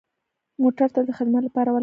[0.61, 1.79] موټر تل د خدمت لپاره ولاړ وي.